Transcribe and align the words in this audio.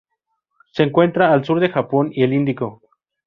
Se 0.71 0.81
encuentra 0.81 1.31
al 1.31 1.45
sur 1.45 1.59
del 1.59 1.71
Japón 1.71 2.09
y 2.11 2.23
el 2.23 2.33
Índico. 2.33 2.81